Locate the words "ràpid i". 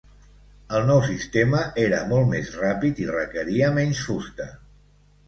2.63-3.07